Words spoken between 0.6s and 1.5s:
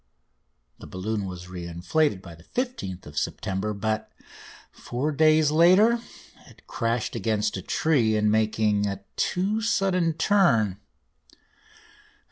The balloon was